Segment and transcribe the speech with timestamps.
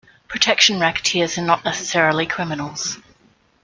[0.27, 2.97] Protection racketeers are not necessarily criminals.